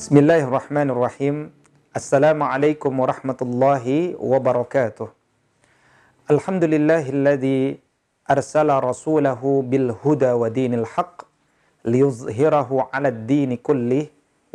[0.00, 1.36] بسم الله الرحمن الرحيم
[1.92, 5.08] السلام عليكم ورحمة الله وبركاته
[6.32, 7.76] الحمد لله الذي
[8.32, 11.16] أرسل رسوله بالهدى ودين الحق
[11.84, 14.06] ليظهره على الدين كله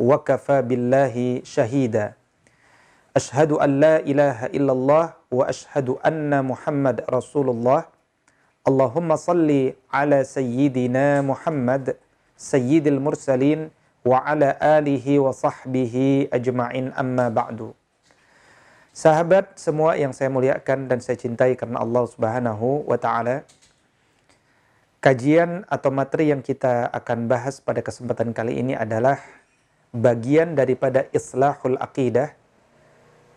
[0.01, 2.05] وكفى بالله شهيدا
[3.13, 7.85] أشهد أن لا إله إلا الله وأشهد أن محمد رسول الله
[8.65, 9.49] اللهم صل
[9.93, 11.93] على سيدنا محمد
[12.33, 13.69] سيد المرسلين
[14.05, 17.73] wa ala alihi wa sahbihi ajma'in amma ba'du.
[18.95, 23.43] Sahabat semua yang saya muliakan dan saya cintai karena Allah Subhanahu wa taala.
[25.03, 29.19] Kajian atau materi yang kita akan bahas pada kesempatan kali ini adalah
[29.91, 32.33] bagian daripada islahul aqidah,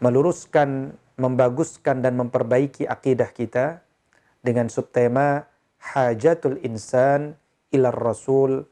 [0.01, 3.83] meluruskan, membaguskan dan memperbaiki akidah kita
[4.41, 5.45] dengan subtema
[5.81, 7.37] hajatul insan
[7.75, 8.65] ilar rasul,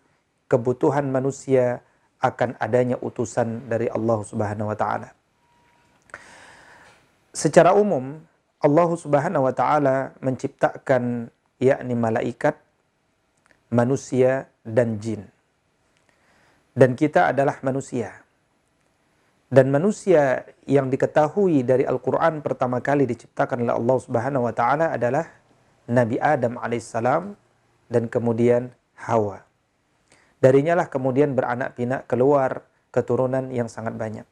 [0.47, 1.83] kebutuhan manusia
[2.23, 5.13] akan adanya utusan dari Allah Subhanahu wa taala.
[7.37, 8.17] Secara umum
[8.65, 11.29] Allah Subhanahu wa taala menciptakan
[11.61, 12.57] yakni malaikat,
[13.69, 15.29] manusia dan jin.
[16.77, 18.25] Dan kita adalah manusia.
[19.47, 25.31] Dan manusia yang diketahui dari Al-Qur'an pertama kali diciptakan oleh Allah Subhanahu wa taala adalah
[25.87, 27.39] Nabi Adam alaihissalam
[27.87, 29.46] dan kemudian Hawa.
[30.37, 34.29] Darinya lah kemudian beranak pinak keluar keturunan yang sangat banyak.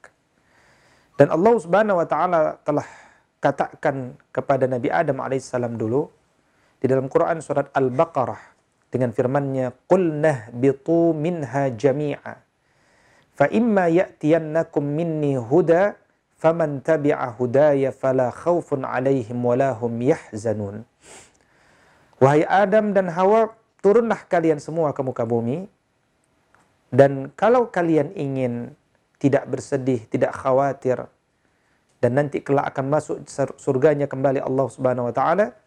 [1.14, 2.86] Dan Allah Subhanahu wa taala telah
[3.38, 6.08] katakan kepada Nabi Adam alaihissalam dulu
[6.80, 8.40] di dalam Quran surat Al-Baqarah
[8.88, 12.40] dengan firman-Nya qul nahbitu minha jami'a
[13.36, 15.98] fa imma ya'tiyannakum minni huda
[16.40, 20.88] faman tabi'a hudaya fala khaufun 'alaihim wala hum yahzanun
[22.22, 23.52] Wahai Adam dan Hawa
[23.84, 25.66] turunlah kalian semua ke muka bumi
[26.94, 28.78] dan kalau kalian ingin
[29.18, 31.10] tidak bersedih, tidak khawatir,
[31.98, 33.16] dan nanti kelak akan masuk
[33.58, 35.58] surganya kembali Allah Subhanahu wa taala,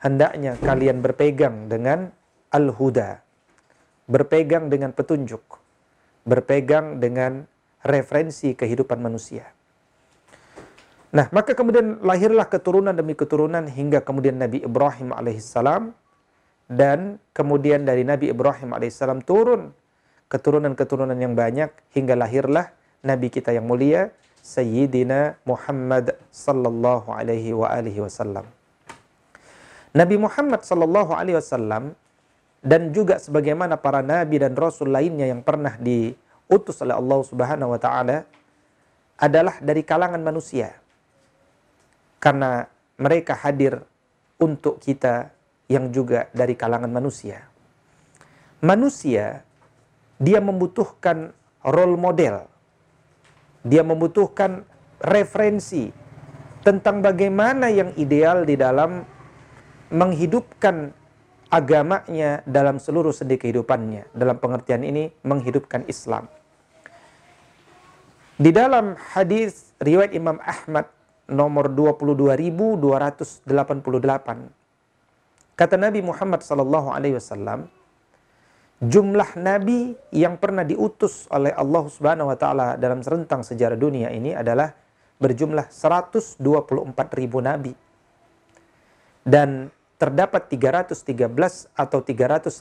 [0.00, 2.08] hendaknya kalian berpegang dengan
[2.48, 3.20] al-huda.
[4.08, 5.44] Berpegang dengan petunjuk.
[6.24, 7.44] Berpegang dengan
[7.84, 9.44] referensi kehidupan manusia.
[11.12, 15.92] Nah, maka kemudian lahirlah keturunan demi keturunan hingga kemudian Nabi Ibrahim alaihissalam
[16.72, 19.70] dan kemudian dari Nabi Ibrahim alaihissalam turun
[20.34, 22.74] keturunan-keturunan yang banyak hingga lahirlah
[23.06, 24.10] nabi kita yang mulia
[24.42, 28.42] Sayyidina Muhammad sallallahu alaihi wa alihi wasallam.
[29.94, 31.94] Nabi Muhammad sallallahu alaihi wasallam
[32.66, 37.78] dan juga sebagaimana para nabi dan rasul lainnya yang pernah diutus oleh Allah Subhanahu wa
[37.78, 38.26] taala
[39.14, 40.74] adalah dari kalangan manusia.
[42.18, 42.66] Karena
[42.98, 43.86] mereka hadir
[44.42, 45.30] untuk kita
[45.70, 47.46] yang juga dari kalangan manusia.
[48.60, 49.44] Manusia
[50.20, 51.32] dia membutuhkan
[51.64, 52.46] role model.
[53.64, 54.68] Dia membutuhkan
[55.00, 55.88] referensi
[56.60, 59.04] tentang bagaimana yang ideal di dalam
[59.88, 60.92] menghidupkan
[61.48, 64.10] agamanya dalam seluruh sendi kehidupannya.
[64.12, 66.28] Dalam pengertian ini menghidupkan Islam.
[68.34, 70.90] Di dalam hadis riwayat Imam Ahmad
[71.30, 73.46] nomor 22288
[75.54, 77.70] kata Nabi Muhammad sallallahu alaihi wasallam
[78.82, 84.34] jumlah nabi yang pernah diutus oleh Allah Subhanahu wa taala dalam rentang sejarah dunia ini
[84.34, 84.74] adalah
[85.22, 86.42] berjumlah 124
[87.14, 87.72] ribu nabi.
[89.24, 92.60] Dan terdapat 313 atau 315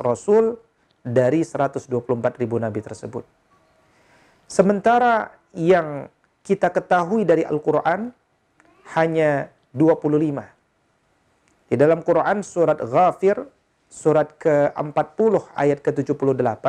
[0.00, 0.56] rasul
[1.04, 1.90] dari 124
[2.40, 3.26] ribu nabi tersebut.
[4.48, 6.08] Sementara yang
[6.40, 8.08] kita ketahui dari Al-Quran
[8.96, 11.68] hanya 25.
[11.68, 13.44] Di dalam Quran surat Ghafir
[13.88, 16.64] surat ke-40 ayat ke-78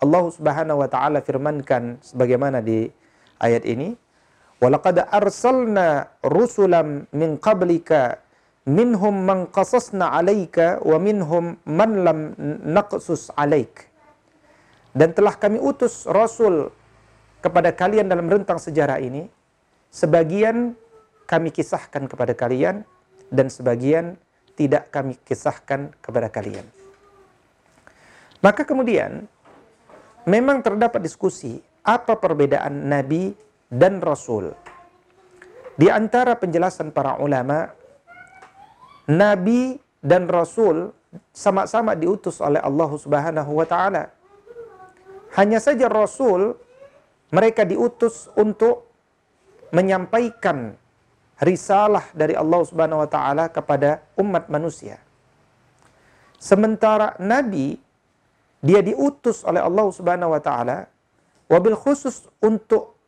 [0.00, 2.88] Allah Subhanahu wa taala firmankan sebagaimana di
[3.36, 3.92] ayat ini
[4.60, 8.24] walaqad arsalna rusulam min qablika
[8.64, 12.18] minhum man qasasna 'alaika wa minhum man lam
[12.64, 13.88] naqsus 'alaik.
[14.96, 16.72] Dan telah kami utus rasul
[17.44, 19.28] kepada kalian dalam rentang sejarah ini
[19.92, 20.76] sebagian
[21.24, 22.82] kami kisahkan kepada kalian
[23.30, 24.18] dan sebagian
[24.60, 26.68] tidak kami kisahkan kepada kalian.
[28.44, 29.24] Maka kemudian
[30.28, 33.32] memang terdapat diskusi apa perbedaan nabi
[33.72, 34.52] dan rasul.
[35.80, 37.72] Di antara penjelasan para ulama,
[39.08, 40.92] nabi dan rasul
[41.32, 44.12] sama-sama diutus oleh Allah Subhanahu wa taala.
[45.40, 46.52] Hanya saja rasul
[47.32, 48.92] mereka diutus untuk
[49.72, 50.76] menyampaikan
[51.40, 55.00] risalah dari Allah Subhanahu wa taala kepada umat manusia.
[56.36, 57.80] Sementara nabi
[58.60, 60.88] dia diutus oleh Allah Subhanahu wa taala
[61.48, 63.00] wabil khusus untuk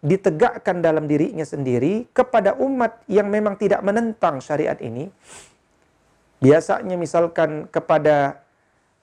[0.00, 5.12] ditegakkan dalam dirinya sendiri kepada umat yang memang tidak menentang syariat ini.
[6.40, 8.40] Biasanya misalkan kepada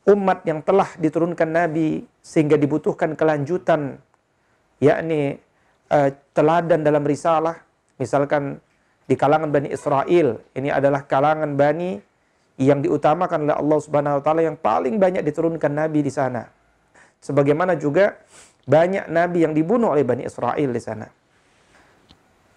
[0.09, 4.01] umat yang telah diturunkan Nabi sehingga dibutuhkan kelanjutan
[4.81, 5.37] yakni
[5.93, 7.61] uh, teladan dalam risalah
[8.01, 8.57] misalkan
[9.07, 11.97] di kalangan Bani Israel ini adalah kalangan Bani
[12.59, 16.43] yang diutamakan oleh Allah Subhanahu wa taala yang paling banyak diturunkan nabi di sana.
[17.23, 18.19] Sebagaimana juga
[18.67, 21.07] banyak nabi yang dibunuh oleh Bani Israel di sana.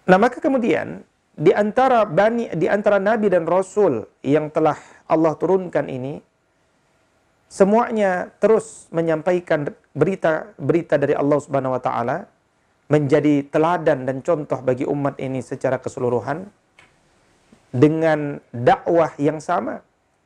[0.01, 4.75] Nah, maka kemudian di antara bani di antara nabi dan rasul yang telah
[5.07, 6.19] Allah turunkan ini
[7.47, 12.17] semuanya terus menyampaikan berita-berita dari Allah Subhanahu wa taala
[12.91, 16.43] menjadi teladan dan contoh bagi umat ini secara keseluruhan
[17.71, 19.79] dengan dakwah yang sama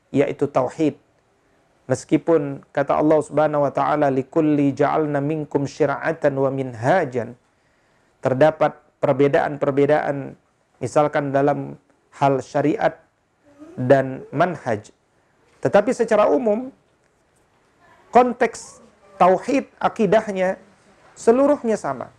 [0.10, 0.98] yaitu tauhid.
[1.86, 7.38] Meskipun kata Allah Subhanahu wa taala likulli ja'alna minkum syir'atan wa minhajan
[8.26, 10.34] terdapat perbedaan-perbedaan
[10.82, 11.78] misalkan dalam
[12.18, 12.98] hal syariat
[13.78, 14.90] dan manhaj.
[15.62, 16.74] Tetapi secara umum
[18.10, 18.82] konteks
[19.22, 20.58] tauhid akidahnya
[21.14, 22.10] seluruhnya sama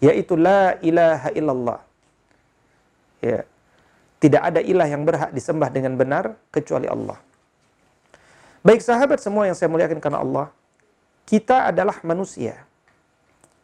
[0.00, 1.80] yaitu la ilaha illallah.
[3.20, 3.44] Ya.
[4.20, 7.16] Tidak ada ilah yang berhak disembah dengan benar kecuali Allah.
[8.60, 10.52] Baik sahabat semua yang saya muliakan karena Allah,
[11.24, 12.68] kita adalah manusia.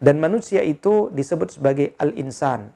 [0.00, 2.72] Dan manusia itu disebut sebagai al-insan.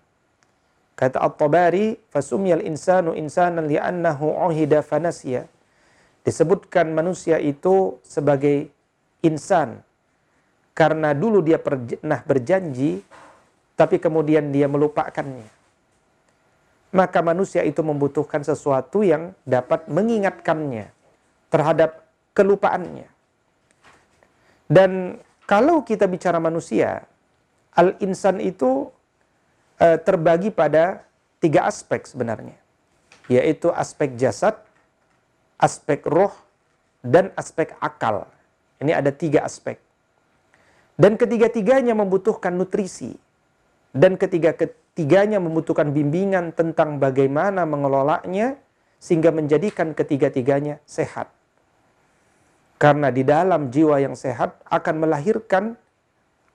[0.93, 5.49] Kata At-Tabari, fasumyal insanu insanan li'annahu uhida fanasya.
[6.21, 8.69] Disebutkan manusia itu sebagai
[9.25, 9.81] insan.
[10.77, 13.01] Karena dulu dia pernah berjanji,
[13.81, 15.49] tapi kemudian dia melupakannya
[16.91, 20.91] maka manusia itu membutuhkan sesuatu yang dapat mengingatkannya
[21.51, 23.07] terhadap kelupaannya.
[24.71, 27.07] Dan kalau kita bicara manusia,
[27.75, 28.91] al-insan itu
[29.79, 31.03] e, terbagi pada
[31.43, 32.59] tiga aspek sebenarnya,
[33.27, 34.59] yaitu aspek jasad,
[35.59, 36.35] aspek roh,
[37.03, 38.27] dan aspek akal.
[38.79, 39.79] Ini ada tiga aspek.
[40.95, 43.19] Dan ketiga-tiganya membutuhkan nutrisi.
[43.91, 44.55] Dan ketiga
[44.91, 48.59] Tiganya membutuhkan bimbingan tentang bagaimana mengelolanya
[49.01, 51.31] sehingga menjadikan ketiga-tiganya sehat.
[52.77, 55.79] Karena di dalam jiwa yang sehat akan melahirkan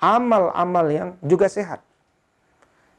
[0.03, 1.79] amal-amal yang juga sehat.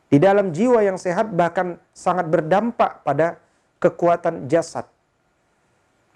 [0.08, 3.36] Di dalam jiwa yang sehat bahkan sangat berdampak pada
[3.78, 4.88] kekuatan jasad.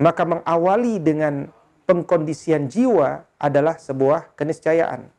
[0.00, 1.52] Maka mengawali dengan
[1.84, 5.10] pengkondisian jiwa adalah sebuah keniscayaan.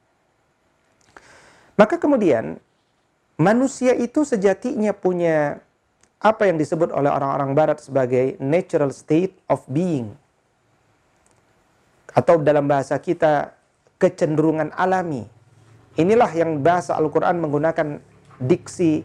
[1.76, 2.58] Maka kemudian
[3.42, 5.58] manusia itu sejatinya punya
[6.22, 10.14] apa yang disebut oleh orang-orang barat sebagai natural state of being.
[12.14, 13.58] Atau dalam bahasa kita
[13.98, 15.26] kecenderungan alami.
[15.98, 17.98] Inilah yang bahasa Al-Quran menggunakan
[18.38, 19.02] diksi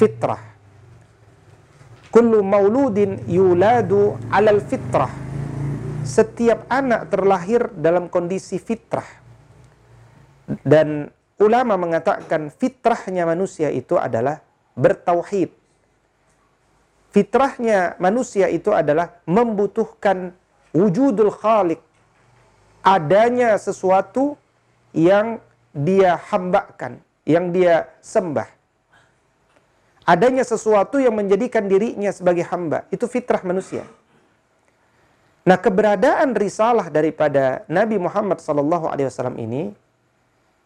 [0.00, 0.40] fitrah.
[2.08, 5.12] Kullu mauludin yuladu alal fitrah.
[6.00, 9.06] Setiap anak terlahir dalam kondisi fitrah.
[10.64, 14.44] Dan ulama mengatakan fitrahnya manusia itu adalah
[14.76, 15.50] bertauhid.
[17.10, 20.30] Fitrahnya manusia itu adalah membutuhkan
[20.70, 21.82] wujudul khalik.
[22.80, 24.38] Adanya sesuatu
[24.94, 25.42] yang
[25.74, 28.46] dia hambakan, yang dia sembah.
[30.06, 32.88] Adanya sesuatu yang menjadikan dirinya sebagai hamba.
[32.90, 33.84] Itu fitrah manusia.
[35.44, 39.72] Nah, keberadaan risalah daripada Nabi Muhammad SAW ini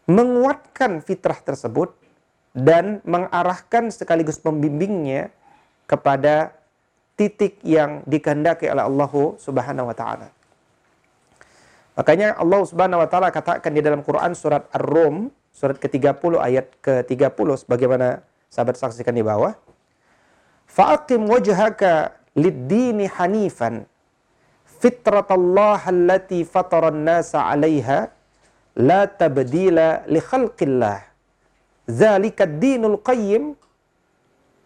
[0.05, 1.97] menguatkan fitrah tersebut
[2.55, 5.33] dan mengarahkan sekaligus membimbingnya
[5.91, 6.55] kepada
[7.19, 10.29] titik yang dikehendaki oleh Allah Subhanahu wa taala.
[11.95, 17.63] Makanya Allah Subhanahu wa taala katakan di dalam Quran surat Ar-Rum surat ke-30 ayat ke-30
[17.63, 19.55] sebagaimana sahabat saksikan di bawah.
[20.67, 23.87] Fa'aqim wajhaka lid-dini hanifan
[24.83, 28.11] fitratallaha allati fatara an-nasa 'alaiha
[28.79, 30.99] la tabdila li khalqillah.
[31.85, 33.55] Zalika dinul qayyim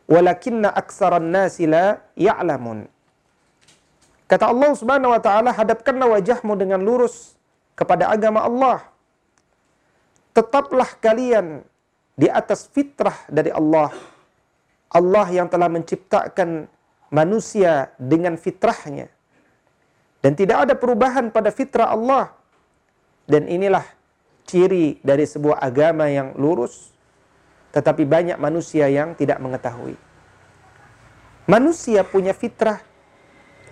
[0.08, 2.88] walakinna aksaran nasi la ya'lamun.
[4.28, 7.36] Kata Allah Subhanahu wa taala, hadapkanlah wajahmu dengan lurus
[7.72, 8.84] kepada agama Allah.
[10.36, 11.64] Tetaplah kalian
[12.12, 13.88] di atas fitrah dari Allah.
[14.92, 16.68] Allah yang telah menciptakan
[17.08, 19.08] manusia dengan fitrahnya.
[20.20, 22.32] Dan tidak ada perubahan pada fitrah Allah.
[23.24, 23.84] Dan inilah
[24.48, 26.90] ciri dari sebuah agama yang lurus,
[27.76, 29.94] tetapi banyak manusia yang tidak mengetahui.
[31.44, 32.80] Manusia punya fitrah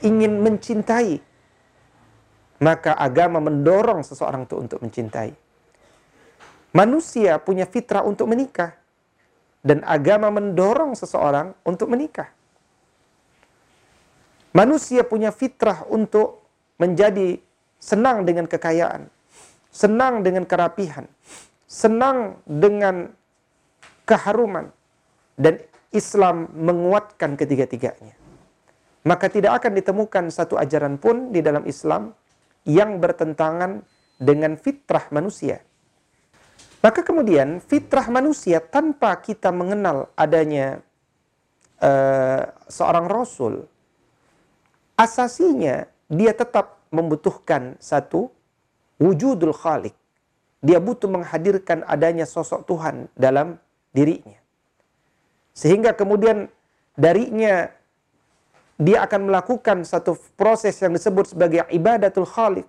[0.05, 1.25] ingin mencintai,
[2.61, 5.33] maka agama mendorong seseorang itu untuk mencintai.
[6.77, 8.77] Manusia punya fitrah untuk menikah.
[9.67, 12.31] Dan agama mendorong seseorang untuk menikah.
[14.55, 16.47] Manusia punya fitrah untuk
[16.79, 17.43] menjadi
[17.83, 19.11] senang dengan kekayaan,
[19.77, 21.05] senang dengan kerapihan,
[21.69, 23.13] senang dengan
[24.09, 24.73] keharuman,
[25.37, 25.61] dan
[25.93, 28.17] Islam menguatkan ketiga-tiganya.
[29.05, 32.17] Maka tidak akan ditemukan satu ajaran pun di dalam Islam
[32.65, 33.85] yang bertentangan
[34.17, 35.61] dengan fitrah manusia.
[36.81, 40.81] Maka kemudian fitrah manusia tanpa kita mengenal adanya
[41.79, 43.69] uh, seorang rasul,
[44.99, 48.36] asasinya dia tetap membutuhkan satu
[48.99, 49.95] wujudul khalik.
[50.65, 53.61] Dia butuh menghadirkan adanya sosok Tuhan dalam
[53.93, 54.37] dirinya.
[55.57, 56.49] Sehingga kemudian
[56.99, 57.71] darinya
[58.77, 62.69] dia akan melakukan satu proses yang disebut sebagai ibadatul khalik.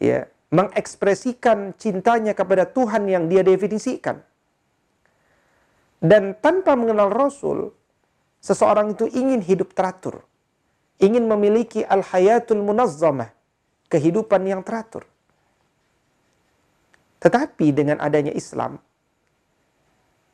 [0.00, 4.24] Ya, mengekspresikan cintanya kepada Tuhan yang dia definisikan.
[6.00, 7.76] Dan tanpa mengenal Rasul,
[8.40, 10.24] seseorang itu ingin hidup teratur
[11.00, 13.32] ingin memiliki al-hayatul munazzamah,
[13.90, 15.04] kehidupan yang teratur.
[17.20, 18.80] Tetapi dengan adanya Islam,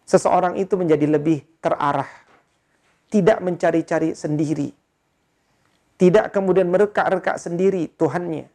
[0.06, 2.06] seseorang itu menjadi lebih terarah,
[3.10, 4.70] tidak mencari-cari sendiri,
[5.98, 8.46] tidak kemudian merekak-rekak sendiri Tuhannya.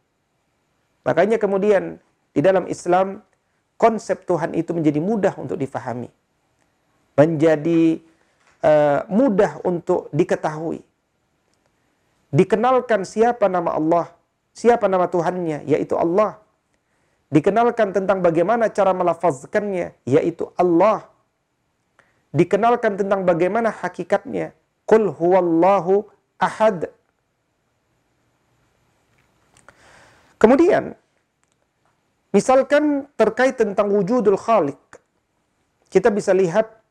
[1.03, 2.00] Makanya kemudian
[2.31, 3.20] di dalam Islam
[3.75, 6.08] konsep Tuhan itu menjadi mudah untuk difahami,
[7.20, 8.00] menjadi
[8.63, 10.86] uh, mudah untuk diketahui
[12.31, 14.08] dikenalkan siapa nama Allah,
[14.51, 16.39] siapa nama Tuhannya, yaitu Allah.
[17.31, 21.08] Dikenalkan tentang bagaimana cara melafazkannya, yaitu Allah.
[22.36, 24.51] Dikenalkan tentang bagaimana hakikatnya.
[24.88, 26.08] Qul huwallahu
[26.39, 26.91] ahad.
[30.36, 30.98] Kemudian,
[32.36, 34.79] misalkan terkait tentang wujudul khalik.
[35.91, 36.81] Kita bisa lihat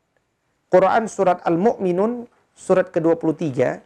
[0.71, 3.81] Quran surat Al-Mu'minun surat ke-23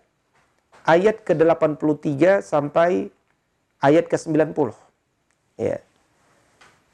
[0.86, 3.10] ayat ke-83 sampai
[3.86, 4.74] ayat ke-90.
[5.62, 5.78] Ya.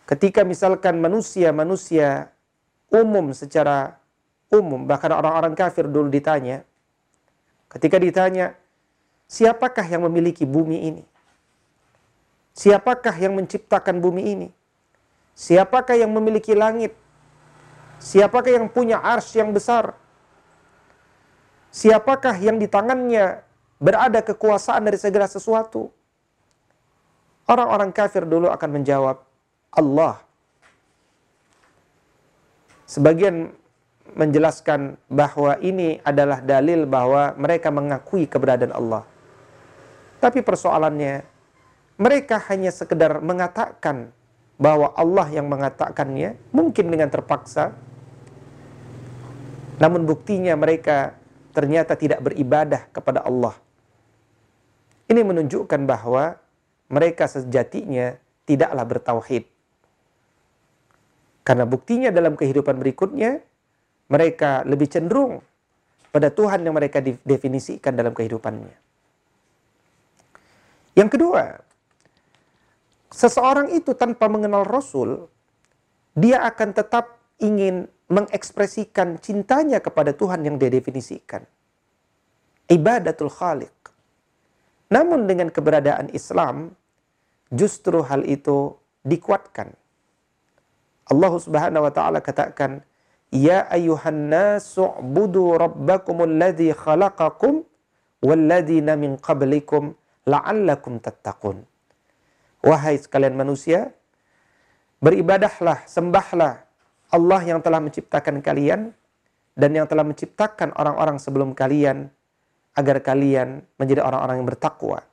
[0.03, 2.35] Ketika misalkan manusia-manusia
[2.91, 3.95] umum secara
[4.51, 6.67] umum, bahkan orang-orang kafir dulu ditanya,
[7.71, 8.59] ketika ditanya,
[9.31, 11.03] siapakah yang memiliki bumi ini?
[12.51, 14.49] Siapakah yang menciptakan bumi ini?
[15.31, 16.91] Siapakah yang memiliki langit?
[18.03, 19.95] Siapakah yang punya ars yang besar?
[21.71, 23.39] Siapakah yang di tangannya
[23.79, 25.89] berada kekuasaan dari segala sesuatu.
[27.51, 29.19] Orang-orang kafir dulu akan menjawab,
[29.75, 30.23] Allah.
[32.87, 33.51] Sebagian
[34.15, 39.03] menjelaskan bahwa ini adalah dalil bahwa mereka mengakui keberadaan Allah.
[40.23, 41.27] Tapi persoalannya,
[41.99, 44.15] mereka hanya sekedar mengatakan
[44.55, 47.75] bahwa Allah yang mengatakannya, mungkin dengan terpaksa,
[49.75, 51.19] namun buktinya mereka
[51.51, 53.59] ternyata tidak beribadah kepada Allah
[55.11, 56.39] ini menunjukkan bahwa
[56.91, 59.47] mereka sejatinya tidaklah bertauhid.
[61.41, 63.41] Karena buktinya dalam kehidupan berikutnya,
[64.11, 65.39] mereka lebih cenderung
[66.11, 68.75] pada Tuhan yang mereka definisikan dalam kehidupannya.
[70.91, 71.43] Yang kedua,
[73.09, 75.31] seseorang itu tanpa mengenal Rasul,
[76.11, 81.47] dia akan tetap ingin mengekspresikan cintanya kepada Tuhan yang dia definisikan.
[82.67, 83.71] Ibadatul Khaliq.
[84.91, 86.75] Namun dengan keberadaan Islam,
[87.51, 89.75] justru hal itu dikuatkan.
[91.11, 92.81] Allah Subhanahu wa taala katakan,
[93.29, 97.67] "Ya ayuhan nasu budu rabbakumul ladzi khalaqakum
[98.23, 99.91] walladzina min qablikum
[100.23, 101.67] la'allakum tattaqun."
[102.63, 103.91] Wahai sekalian manusia,
[105.03, 106.63] beribadahlah, sembahlah
[107.11, 108.95] Allah yang telah menciptakan kalian
[109.57, 112.07] dan yang telah menciptakan orang-orang sebelum kalian
[112.71, 115.03] agar kalian menjadi orang-orang yang bertakwa.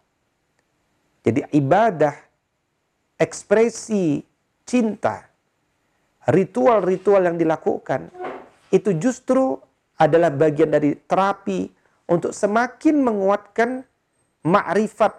[1.26, 2.14] Jadi ibadah,
[3.18, 4.22] ekspresi
[4.62, 5.26] cinta,
[6.30, 8.08] ritual-ritual yang dilakukan
[8.70, 9.58] itu justru
[9.98, 11.66] adalah bagian dari terapi
[12.06, 13.82] untuk semakin menguatkan
[14.46, 15.12] makrifat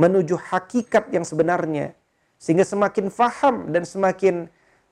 [0.00, 1.92] menuju hakikat yang sebenarnya
[2.36, 4.48] sehingga semakin faham dan semakin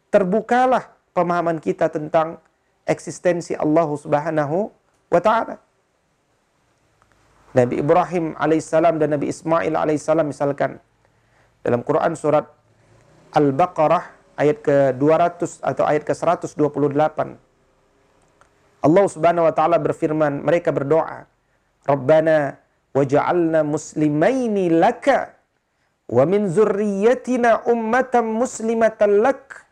[0.08, 2.40] terbukalah pemahaman kita tentang
[2.84, 4.68] eksistensi Allah Subhanahu
[5.08, 5.56] wa taala.
[7.54, 10.82] Nabi Ibrahim alaihissalam dan Nabi Ismail alaihissalam misalkan
[11.64, 12.44] dalam Quran surat
[13.32, 14.04] Al-Baqarah
[14.36, 17.18] ayat ke-200 atau ayat ke-128
[18.84, 21.24] Allah Subhanahu wa taala berfirman mereka berdoa
[21.88, 22.60] Rabbana
[22.92, 25.32] waj'alna muslimaini laka
[26.04, 29.64] wa min zurriyyatina ummatan muslimatan lak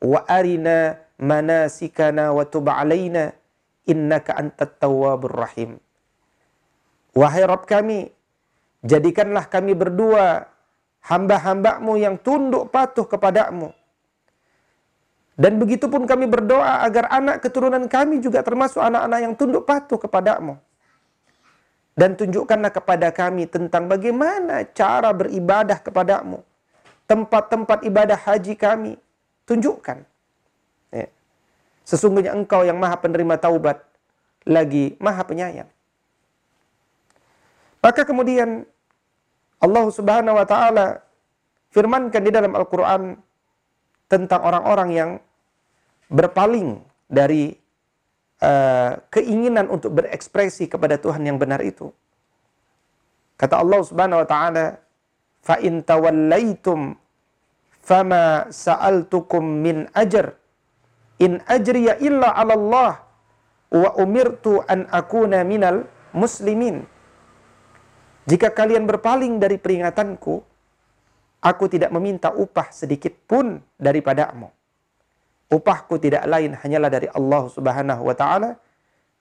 [0.00, 3.36] wa arina manasikana wa tub alaina
[3.84, 5.80] innaka antat tawwabur rahim.
[7.16, 8.12] Wahai Rabb kami,
[8.84, 10.46] jadikanlah kami berdua
[11.04, 13.70] hamba-hambamu yang tunduk patuh kepadamu.
[15.38, 19.94] Dan begitu pun kami berdoa agar anak keturunan kami juga termasuk anak-anak yang tunduk patuh
[19.94, 20.58] kepadamu.
[21.98, 26.42] Dan tunjukkanlah kepada kami tentang bagaimana cara beribadah kepadamu.
[27.10, 28.94] Tempat-tempat ibadah haji kami.
[29.46, 30.06] Tunjukkan.
[30.94, 31.06] Ya.
[31.82, 33.82] Sesungguhnya engkau yang maha penerima taubat.
[34.46, 35.70] Lagi maha penyayang.
[37.82, 38.66] Maka kemudian
[39.58, 41.02] Allah Subhanahu wa taala
[41.74, 43.18] firmankan di dalam Al-Qur'an
[44.08, 45.10] tentang orang-orang yang
[46.08, 47.52] berpaling dari
[48.40, 51.92] uh, keinginan untuk berekspresi kepada Tuhan yang benar itu.
[53.38, 54.66] Kata Allah Subhanahu wa taala,
[55.44, 56.96] "Fa in tawallaitum
[57.82, 60.34] fama sa'altukum min ajr
[61.22, 62.92] in ajriya illa 'ala Allah
[63.70, 66.97] wa umirtu an akuna minal muslimin."
[68.28, 70.44] Jika kalian berpaling dari peringatanku,
[71.40, 74.52] aku tidak meminta upah sedikit pun daripadamu.
[75.48, 78.60] Upahku tidak lain hanyalah dari Allah Subhanahu wa taala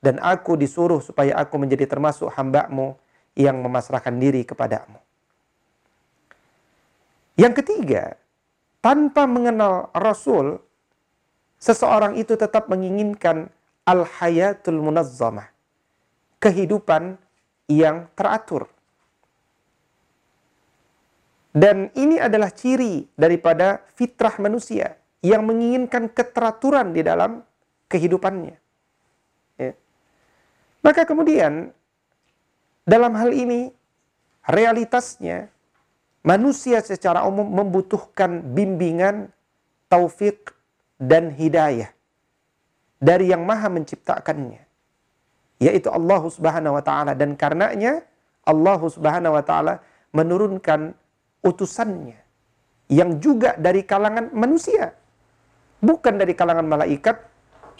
[0.03, 2.99] dan aku disuruh supaya aku menjadi termasuk hambamu
[3.31, 4.99] yang memasrahkan diri kepadamu.
[7.39, 8.19] Yang ketiga,
[8.83, 10.59] tanpa mengenal Rasul,
[11.63, 13.47] seseorang itu tetap menginginkan
[13.87, 15.47] al-hayatul munazzamah.
[16.43, 17.15] Kehidupan
[17.71, 18.67] yang teratur.
[21.57, 24.93] Dan ini adalah ciri daripada fitrah manusia
[25.25, 27.41] yang menginginkan keteraturan di dalam
[27.89, 28.55] kehidupannya.
[29.57, 29.73] Ya.
[30.85, 31.73] Maka kemudian
[32.85, 33.73] dalam hal ini
[34.45, 35.49] realitasnya
[36.21, 39.33] manusia secara umum membutuhkan bimbingan,
[39.89, 40.53] taufik
[41.01, 41.89] dan hidayah
[43.01, 44.61] dari yang maha menciptakannya
[45.57, 48.05] yaitu Allah Subhanahu wa taala dan karenanya
[48.45, 49.82] Allah Subhanahu wa taala
[50.13, 50.93] menurunkan
[51.47, 52.19] utusannya
[52.91, 54.91] yang juga dari kalangan manusia
[55.81, 57.17] bukan dari kalangan malaikat,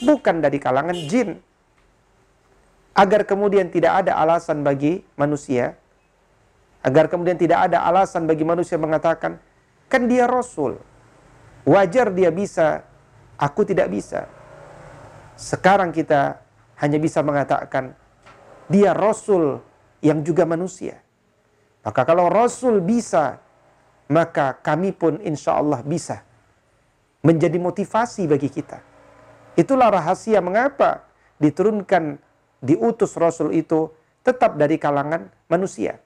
[0.06, 1.42] bukan dari kalangan jin.
[2.98, 5.78] Agar kemudian tidak ada alasan bagi manusia,
[6.82, 9.38] agar kemudian tidak ada alasan bagi manusia mengatakan,
[9.86, 10.82] kan dia rasul,
[11.62, 12.82] wajar dia bisa,
[13.38, 14.26] aku tidak bisa.
[15.38, 16.42] Sekarang kita
[16.82, 17.94] hanya bisa mengatakan,
[18.66, 19.62] dia rasul
[20.02, 20.98] yang juga manusia.
[21.86, 23.38] Maka kalau rasul bisa,
[24.08, 26.24] maka kami pun insya Allah bisa
[27.24, 28.80] menjadi motivasi bagi kita.
[29.58, 31.04] Itulah rahasia mengapa
[31.42, 32.18] diturunkan,
[32.64, 33.92] diutus Rasul itu
[34.24, 36.00] tetap dari kalangan manusia.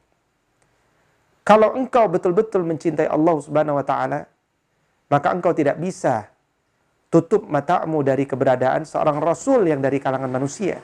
[1.41, 4.29] Kalau engkau betul-betul mencintai Allah Subhanahu wa taala,
[5.09, 6.29] maka engkau tidak bisa
[7.11, 10.79] tutup matamu dari keberadaan seorang rasul yang dari kalangan manusia.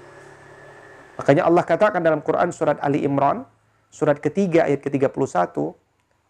[1.16, 3.48] Makanya Allah katakan dalam Quran surat Ali Imran,
[3.88, 5.56] surat ketiga ayat ke-31,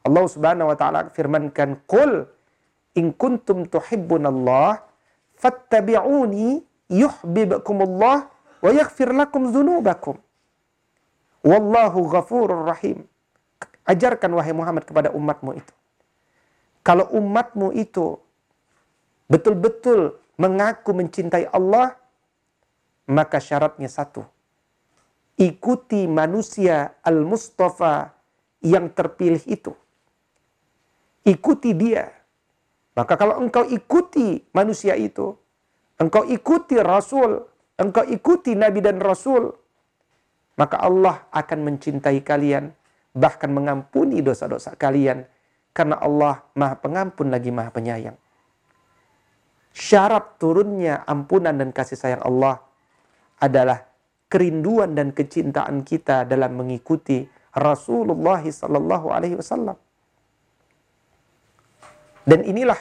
[0.05, 2.27] Allah Subhanahu wa taala firmankan, "Qul
[2.97, 4.81] in kuntum tuhibbunallah
[5.37, 8.17] fattabi'uni yuhibbukumullah
[8.63, 10.17] wa yaghfir lakum dzunubakum.
[11.45, 13.05] Wallahu ghafurur rahim.
[13.87, 15.73] Ajarkan wahai Muhammad kepada umatmu itu.
[16.83, 18.19] Kalau umatmu itu
[19.31, 21.95] betul-betul mengaku mencintai Allah,
[23.07, 24.27] maka syaratnya satu.
[25.39, 28.11] Ikuti manusia al-Mustafa
[28.59, 29.71] yang terpilih itu.
[31.27, 32.17] Ikuti dia
[32.97, 35.37] maka kalau engkau ikuti manusia itu,
[36.01, 37.45] engkau ikuti Rasul,
[37.77, 39.53] engkau ikuti Nabi dan Rasul,
[40.57, 42.73] maka Allah akan mencintai kalian,
[43.13, 45.29] bahkan mengampuni dosa-dosa kalian,
[45.77, 48.17] karena Allah maha pengampun lagi maha penyayang.
[49.77, 52.65] Syarat turunnya ampunan dan kasih sayang Allah
[53.37, 53.85] adalah
[54.25, 59.77] kerinduan dan kecintaan kita dalam mengikuti Rasulullah sallallahu alaihi wasallam.
[62.27, 62.77] Dan inilah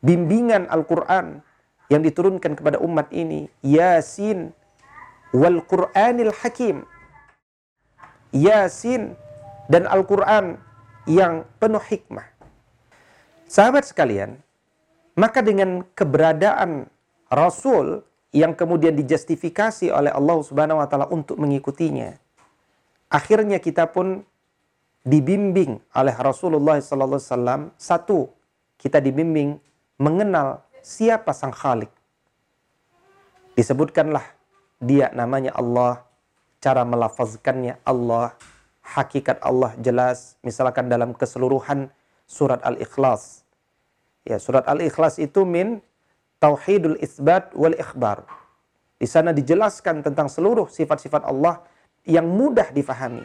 [0.00, 1.44] bimbingan Al-Quran
[1.92, 3.52] yang diturunkan kepada umat ini.
[3.60, 4.56] Yasin
[5.36, 6.88] wal Qur'anil Hakim.
[8.32, 9.12] Yasin
[9.68, 10.56] dan Al-Quran
[11.08, 12.24] yang penuh hikmah.
[13.48, 14.40] Sahabat sekalian,
[15.16, 16.88] maka dengan keberadaan
[17.32, 22.12] Rasul yang kemudian dijustifikasi oleh Allah Subhanahu wa taala untuk mengikutinya,
[23.08, 24.24] akhirnya kita pun
[25.08, 27.72] dibimbing oleh Rasulullah SAW.
[27.80, 28.28] Satu,
[28.76, 29.56] kita dibimbing
[29.96, 31.90] mengenal siapa sang Khalik.
[33.56, 34.22] Disebutkanlah
[34.78, 36.06] dia namanya Allah,
[36.62, 38.36] cara melafazkannya Allah,
[38.84, 41.90] hakikat Allah jelas, misalkan dalam keseluruhan
[42.28, 43.42] surat Al-Ikhlas.
[44.22, 45.82] Ya, surat Al-Ikhlas itu min
[46.38, 48.22] tauhidul isbat wal ikhbar.
[48.98, 51.62] Di sana dijelaskan tentang seluruh sifat-sifat Allah
[52.06, 53.22] yang mudah difahami.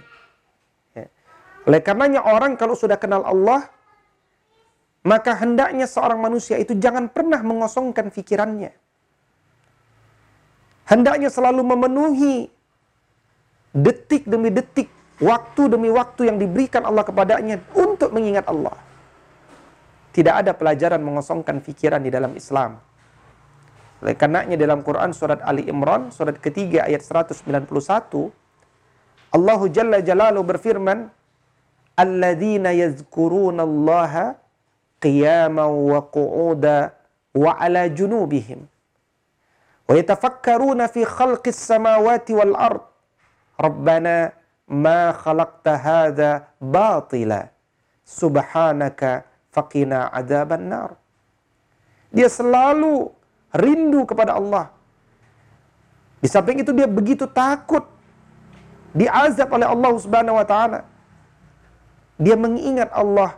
[1.64, 3.68] Oleh karenanya orang kalau sudah kenal Allah,
[5.04, 8.72] maka hendaknya seorang manusia itu jangan pernah mengosongkan pikirannya.
[10.84, 12.52] Hendaknya selalu memenuhi
[13.72, 14.92] detik demi detik,
[15.24, 18.76] waktu demi waktu yang diberikan Allah kepadanya untuk mengingat Allah.
[20.14, 22.78] Tidak ada pelajaran mengosongkan pikiran di dalam Islam.
[24.04, 27.72] Oleh karenanya dalam Quran surat Ali Imran surat ketiga ayat 191
[29.32, 31.08] Allah Jalla Jalalu berfirman
[31.94, 34.36] Alladzina yazkuruna Allah
[34.98, 36.94] qiyaman wa qu'uda
[37.34, 38.66] wa ala junubihim
[39.86, 42.82] wa yatafakkaruna fi khalqis samawati wal ard
[43.60, 44.34] Rabbana
[44.66, 47.54] ma khalaqta hadha batila
[48.02, 50.98] subhanaka faqina adzaban nar
[52.14, 53.10] dia selalu
[53.50, 54.70] rindu kepada Allah.
[56.22, 57.90] Di samping itu dia begitu takut.
[58.94, 60.86] Diazab oleh Allah Subhanahu wa taala
[62.20, 63.38] dia mengingat Allah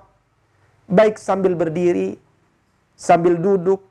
[0.86, 2.20] baik sambil berdiri
[2.96, 3.84] sambil duduk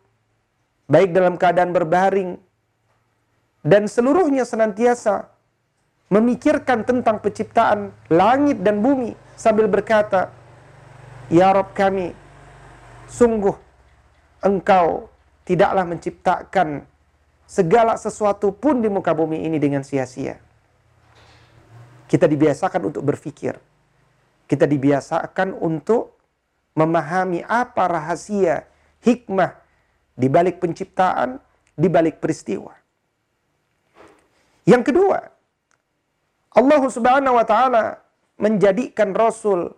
[0.89, 2.37] baik dalam keadaan berbaring
[3.65, 5.33] dan seluruhnya senantiasa
[6.13, 10.31] memikirkan tentang penciptaan langit dan bumi sambil berkata,
[11.33, 12.13] Ya Rob kami,
[13.09, 13.57] sungguh
[14.45, 15.09] engkau
[15.49, 16.85] tidaklah menciptakan
[17.49, 20.37] segala sesuatu pun di muka bumi ini dengan sia-sia.
[22.05, 23.57] Kita dibiasakan untuk berpikir.
[24.45, 26.15] Kita dibiasakan untuk
[26.77, 28.67] memahami apa rahasia,
[29.01, 29.57] hikmah
[30.15, 31.39] di balik penciptaan,
[31.75, 32.75] di balik peristiwa.
[34.65, 35.19] Yang kedua,
[36.55, 38.01] Allah Subhanahu wa taala
[38.39, 39.75] menjadikan rasul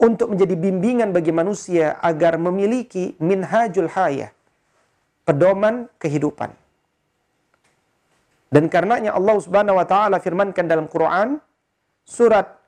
[0.00, 4.32] untuk menjadi bimbingan bagi manusia agar memiliki minhajul hayah,
[5.28, 6.56] pedoman kehidupan.
[8.50, 11.38] Dan karenanya Allah Subhanahu wa taala firmankan dalam Quran
[12.02, 12.59] surat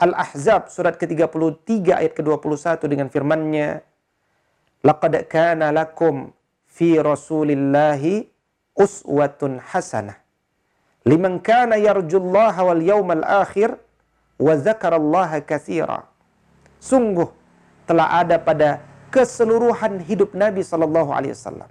[0.00, 3.84] Al-Ahzab surat ke-33 ayat ke-21 dengan firman-Nya
[4.80, 6.32] Laqad kana lakum
[6.64, 8.24] fi Rasulillahi
[8.72, 10.16] uswatun hasanah
[11.04, 13.76] liman kana yarjullaha wal yawmal akhir
[14.40, 16.08] wa zakarallaha katsira.
[16.80, 17.28] Sungguh
[17.84, 18.80] telah ada pada
[19.12, 21.68] keseluruhan hidup Nabi sallallahu alaihi wasallam.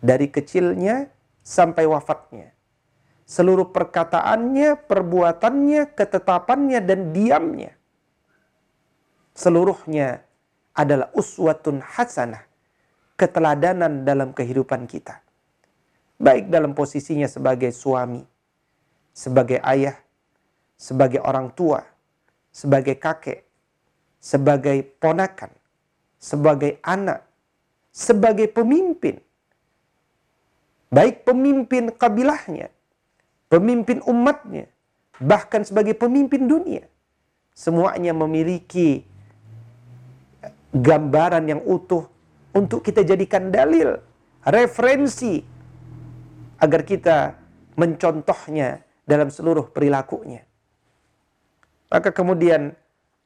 [0.00, 1.10] Dari kecilnya
[1.42, 2.54] sampai wafatnya.
[3.30, 7.78] Seluruh perkataannya, perbuatannya, ketetapannya dan diamnya.
[9.38, 10.26] Seluruhnya
[10.74, 12.42] adalah uswatun hasanah.
[13.14, 15.22] Keteladanan dalam kehidupan kita
[16.20, 18.20] baik dalam posisinya sebagai suami,
[19.16, 19.96] sebagai ayah,
[20.76, 21.80] sebagai orang tua,
[22.52, 23.48] sebagai kakek,
[24.20, 25.48] sebagai ponakan,
[26.20, 27.24] sebagai anak,
[27.88, 29.16] sebagai pemimpin.
[30.92, 32.68] Baik pemimpin kabilahnya,
[33.50, 34.70] pemimpin umatnya,
[35.18, 36.86] bahkan sebagai pemimpin dunia.
[37.52, 39.04] Semuanya memiliki
[40.70, 42.06] gambaran yang utuh
[42.54, 43.98] untuk kita jadikan dalil,
[44.46, 45.42] referensi
[46.62, 47.34] agar kita
[47.74, 50.46] mencontohnya dalam seluruh perilakunya.
[51.90, 52.70] Maka kemudian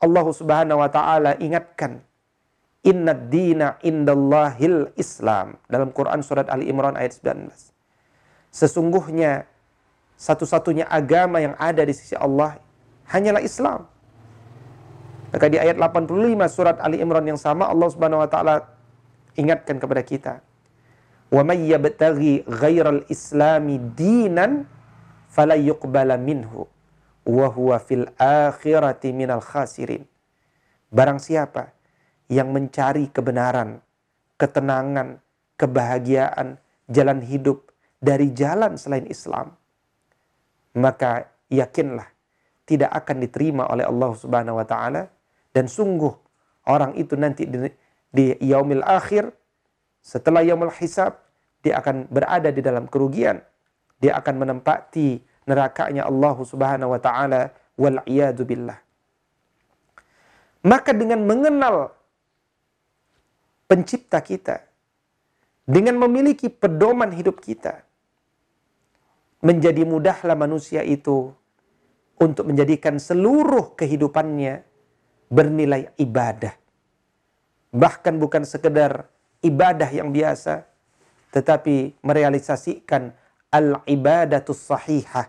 [0.01, 2.01] Allah Subhanahu wa taala ingatkan
[2.85, 7.49] Inna dina indallahil Islam dalam Quran surat Ali Imran ayat 19.
[8.53, 9.49] Sesungguhnya
[10.17, 12.59] satu-satunya agama yang ada di sisi Allah
[13.11, 13.87] hanyalah Islam.
[15.35, 18.75] Maka di ayat 85 surat Ali Imran yang sama Allah Subhanahu wa taala
[19.35, 20.35] ingatkan kepada kita
[21.35, 24.71] wa may yabtaghi ghairal islami dinan
[25.27, 26.71] fala yuqbala minhu
[27.27, 30.07] wa huwa fil akhirati minal khasirin
[30.95, 31.75] barang siapa
[32.31, 33.83] yang mencari kebenaran
[34.39, 35.19] ketenangan
[35.59, 39.59] kebahagiaan jalan hidup dari jalan selain Islam
[40.75, 42.07] maka yakinlah
[42.65, 45.09] tidak akan diterima oleh Allah Subhanahu wa taala
[45.55, 46.13] dan sungguh
[46.67, 47.69] orang itu nanti di,
[48.11, 49.31] di yaumil akhir
[50.05, 51.25] setelah yaumul hisab
[51.65, 53.41] dia akan berada di dalam kerugian.
[53.97, 55.17] Dia akan menempati
[55.49, 57.49] nerakanya Allah Subhanahu wa taala
[57.81, 58.05] wal
[58.45, 58.79] billah.
[60.65, 61.93] Maka dengan mengenal
[63.69, 64.65] pencipta kita,
[65.65, 67.84] dengan memiliki pedoman hidup kita,
[69.45, 71.29] menjadi mudahlah manusia itu
[72.17, 74.65] untuk menjadikan seluruh kehidupannya
[75.29, 76.57] bernilai ibadah.
[77.77, 79.05] Bahkan bukan sekedar
[79.45, 80.65] ibadah yang biasa,
[81.37, 83.13] tetapi merealisasikan
[83.53, 85.29] al-ibadatus sahihah,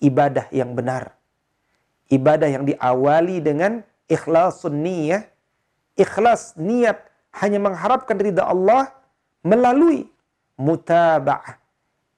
[0.00, 1.12] ibadah yang benar.
[2.08, 5.28] Ibadah yang diawali dengan ikhlasun niyah,
[6.00, 7.04] ikhlas niat
[7.36, 8.88] hanya mengharapkan ridha Allah
[9.44, 10.08] melalui
[10.56, 11.57] mutaba'ah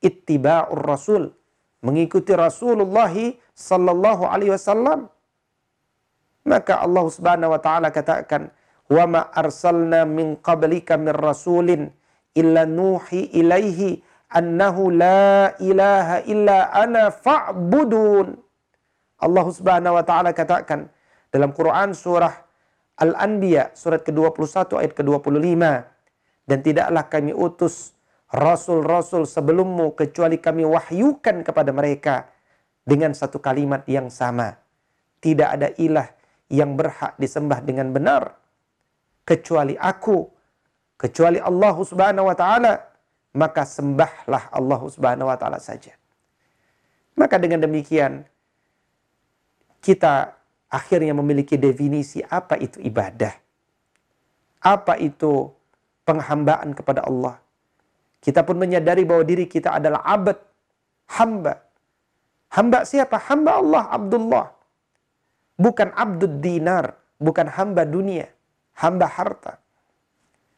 [0.00, 1.32] ittiba'ur rasul.
[1.80, 3.12] Mengikuti Rasulullah
[3.56, 5.08] sallallahu alaihi wasallam.
[6.44, 8.52] Maka Allah Subhanahu wa taala katakan
[8.88, 11.88] wa ma arsalna min qablika min rasulin
[12.36, 18.36] illa nuhi ilaihi annahu la ilaha illa ana fa'budun.
[19.20, 20.88] Allah Subhanahu wa taala katakan
[21.32, 22.32] dalam Quran surah
[23.00, 25.64] Al-Anbiya surat ke-21 ayat ke-25
[26.44, 27.96] dan tidaklah kami utus
[28.30, 32.30] rasul-rasul sebelummu kecuali kami wahyukan kepada mereka
[32.86, 34.56] dengan satu kalimat yang sama
[35.18, 36.08] tidak ada ilah
[36.50, 38.34] yang berhak disembah dengan benar
[39.26, 40.26] kecuali aku
[40.98, 42.72] kecuali Allah Subhanahu wa taala
[43.34, 45.94] maka sembahlah Allah Subhanahu wa taala saja
[47.18, 48.24] maka dengan demikian
[49.80, 50.40] kita
[50.70, 53.34] akhirnya memiliki definisi apa itu ibadah.
[54.60, 55.50] Apa itu
[56.06, 57.40] penghambaan kepada Allah.
[58.20, 60.37] Kita pun menyadari bahwa diri kita adalah abad,
[61.16, 61.56] hamba.
[62.52, 63.16] Hamba siapa?
[63.16, 64.46] Hamba Allah, Abdullah.
[65.61, 68.28] Bukan abdud dinar, bukan hamba dunia,
[68.80, 69.61] hamba harta.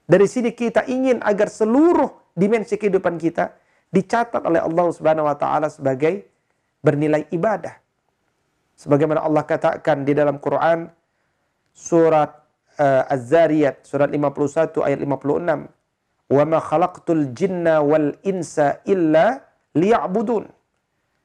[0.07, 3.51] Dari sini kita ingin agar seluruh dimensi kehidupan kita
[3.91, 6.27] dicatat oleh Allah Subhanahu wa taala sebagai
[6.83, 7.77] bernilai ibadah.
[8.79, 10.91] Sebagaimana Allah katakan di dalam Quran
[11.75, 12.31] surat
[12.79, 15.82] uh, Az-Zariyat surat 51 ayat 56.
[16.33, 19.45] "Wa ma khalaqtul jinna wal insa illa
[19.77, 20.49] liya'budun."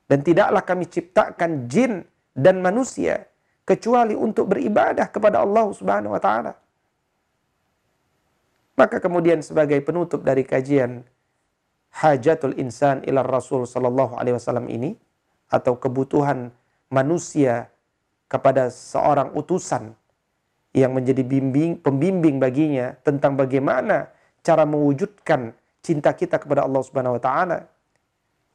[0.07, 2.03] Dan tidaklah kami ciptakan jin
[2.35, 3.27] dan manusia
[3.67, 6.53] kecuali untuk beribadah kepada Allah Subhanahu wa taala.
[8.77, 11.03] Maka kemudian sebagai penutup dari kajian
[11.91, 14.93] hajatul insan ila Rasul sallallahu alaihi wasallam ini
[15.49, 16.53] atau kebutuhan
[16.87, 17.67] manusia
[18.31, 19.97] kepada seorang utusan
[20.77, 24.13] yang menjadi bimbing, pembimbing baginya tentang bagaimana
[24.47, 25.51] cara mewujudkan
[25.83, 27.67] cinta kita kepada Allah Subhanahu wa taala.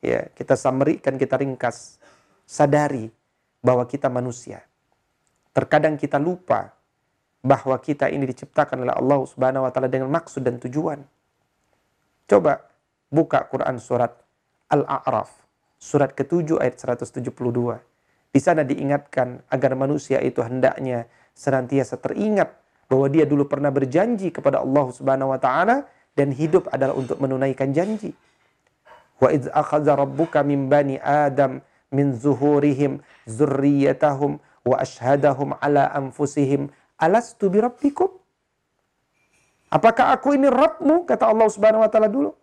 [0.01, 2.01] Ya, kita samerikan, kita ringkas.
[2.49, 3.13] Sadari
[3.61, 4.65] bahwa kita manusia.
[5.53, 6.73] Terkadang kita lupa
[7.45, 11.05] bahwa kita ini diciptakan oleh Allah Subhanahu wa taala dengan maksud dan tujuan.
[12.25, 12.65] Coba
[13.13, 14.17] buka Quran surat
[14.73, 15.29] Al-A'raf,
[15.77, 17.29] surat ke-7 ayat 172.
[18.33, 21.05] Di sana diingatkan agar manusia itu hendaknya
[21.37, 26.97] senantiasa teringat bahwa dia dulu pernah berjanji kepada Allah Subhanahu wa taala dan hidup adalah
[26.97, 28.13] untuk menunaikan janji.
[29.23, 36.69] Wa idz akhadha rabbuka min bani Adam min zuhurihim zurriyatahum wa ashhadahum ala anfusihim
[36.99, 38.11] alastu birabbikum?
[39.73, 41.09] Apakah aku ini Rabbmu?
[41.09, 42.37] Kata Allah Subhanahu wa taala dulu.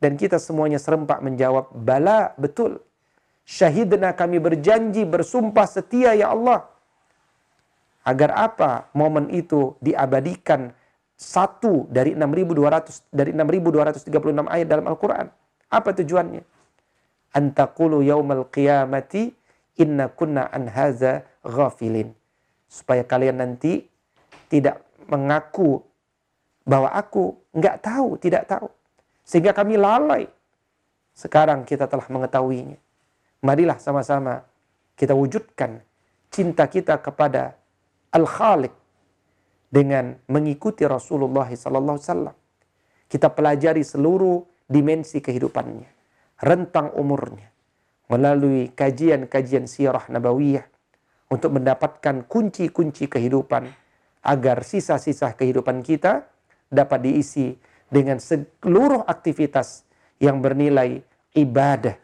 [0.00, 2.80] Dan kita semuanya serempak menjawab, bala, betul.
[3.44, 6.64] Syahidna kami berjanji bersumpah setia ya Allah.
[8.04, 10.72] Agar apa momen itu diabadikan
[11.16, 15.32] satu dari 6200 dari 6236 ayat dalam Al-Qur'an.
[15.72, 16.44] Apa tujuannya?
[17.34, 19.32] Antakulu yaumal qiyamati
[19.80, 22.12] inna kunna an haza ghafilin.
[22.68, 23.88] Supaya kalian nanti
[24.52, 25.80] tidak mengaku
[26.68, 28.68] bahwa aku nggak tahu, tidak tahu.
[29.24, 30.28] Sehingga kami lalai.
[31.16, 32.84] Sekarang kita telah mengetahuinya
[33.44, 34.40] marilah sama-sama
[34.96, 35.84] kita wujudkan
[36.32, 37.60] cinta kita kepada
[38.14, 38.70] Al-Khaliq
[39.74, 42.34] dengan mengikuti Rasulullah wasallam.
[43.10, 45.90] Kita pelajari seluruh dimensi kehidupannya,
[46.46, 47.50] rentang umurnya
[48.06, 50.64] melalui kajian-kajian sirah nabawiyah
[51.32, 53.66] untuk mendapatkan kunci-kunci kehidupan
[54.24, 56.28] agar sisa-sisa kehidupan kita
[56.68, 57.56] dapat diisi
[57.88, 59.84] dengan seluruh aktivitas
[60.20, 61.02] yang bernilai
[61.34, 61.96] ibadah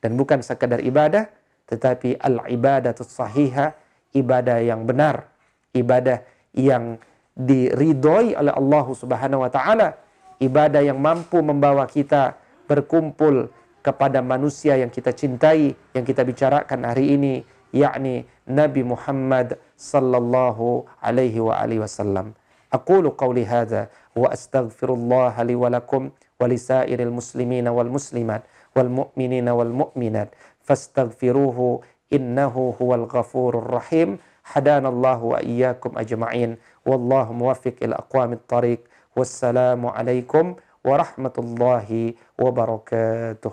[0.00, 1.28] dan bukan sekadar ibadah
[1.68, 3.76] tetapi al ibadah sahihah
[4.16, 5.30] ibadah yang benar
[5.76, 6.22] ibadah
[6.56, 6.98] yang
[7.38, 9.96] diridhoi oleh Allah Subhanahu wa taala,
[10.42, 13.48] ibadah yang mampu membawa kita berkumpul
[13.80, 17.34] kepada manusia yang kita cintai, yang kita bicarakan hari ini,
[17.72, 22.36] yakni Nabi Muhammad sallallahu alaihi wa alihi wasallam.
[22.70, 28.46] Aqulu qawli hadha wa astaghfirullah li wa lakum wa li sairil muslimina wal muslimat
[28.78, 30.30] wal mu'minina wal mu'minat
[30.62, 31.82] fastaghfiruhu
[32.14, 34.22] innahu huwal ghafurur rahim.
[34.52, 36.56] هدانا الله وإياكم أجمعين.
[36.86, 38.80] والله موفق إلى اقوام الطريق.
[39.16, 43.52] والسلام عليكم ورحمة الله وبركاته.